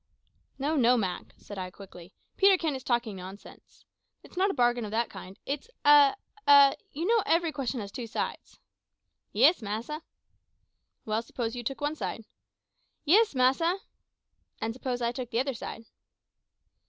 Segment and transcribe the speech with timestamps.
[0.57, 3.85] "No, no, Mak," said I quickly; "Peterkin is talking nonsense.
[4.23, 6.15] It is not a bargain of that kind; it's a
[6.47, 8.57] a You know every question has two sides?"
[9.31, 10.01] "Yis, massa."
[11.05, 12.25] "Well, suppose you took one side."
[13.05, 15.85] "Yis." "And suppose I took the other side."